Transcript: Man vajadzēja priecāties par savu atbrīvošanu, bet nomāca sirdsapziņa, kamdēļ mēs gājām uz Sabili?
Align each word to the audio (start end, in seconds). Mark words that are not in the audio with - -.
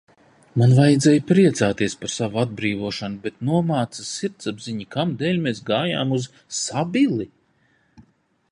Man 0.59 0.71
vajadzēja 0.77 1.23
priecāties 1.31 1.95
par 2.05 2.11
savu 2.13 2.39
atbrīvošanu, 2.43 3.19
bet 3.25 3.37
nomāca 3.49 4.07
sirdsapziņa, 4.13 4.87
kamdēļ 4.97 5.41
mēs 5.47 5.61
gājām 5.71 6.17
uz 6.19 6.29
Sabili? 6.63 7.29